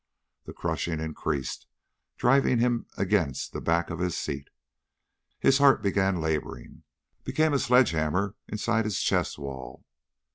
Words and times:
The 0.45 0.53
crushing 0.53 0.99
increased, 0.99 1.67
driving 2.17 2.57
him 2.57 2.87
against 2.97 3.53
the 3.53 3.61
back 3.61 3.91
of 3.91 3.99
his 3.99 4.17
seat. 4.17 4.47
His 5.39 5.59
heart 5.59 5.83
began 5.83 6.19
laboring... 6.19 6.81
became 7.23 7.53
a 7.53 7.59
sledge 7.59 7.91
hammer 7.91 8.33
inside 8.47 8.85
his 8.85 8.99
chest 8.99 9.37
wall. 9.37 9.85